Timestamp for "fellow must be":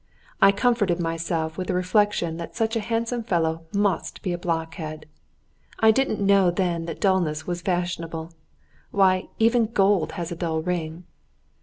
3.21-4.33